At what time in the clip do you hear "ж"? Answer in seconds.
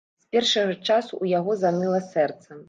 0.71-0.77